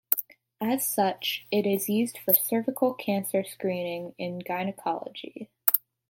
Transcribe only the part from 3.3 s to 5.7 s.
screening in gynecology.